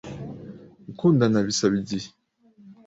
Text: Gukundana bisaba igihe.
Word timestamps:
Gukundana 0.85 1.37
bisaba 1.47 1.73
igihe. 1.81 2.07